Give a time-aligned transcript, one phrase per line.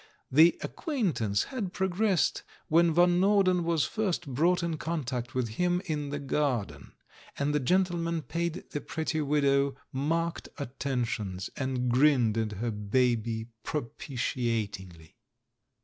[0.31, 5.79] The ac quaintance had progressed when Van Norden was first brought in contact with him
[5.85, 6.93] in the gar den,
[7.37, 13.83] and the gentleman paid the pretty widow marked attentions, and grinned at her baby pro
[13.83, 15.17] pitiatingly.